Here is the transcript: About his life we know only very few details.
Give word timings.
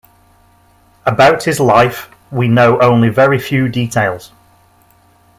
About 1.05 1.43
his 1.43 1.59
life 1.59 2.09
we 2.31 2.47
know 2.47 2.81
only 2.81 3.09
very 3.09 3.37
few 3.37 3.69
details. 3.69 4.31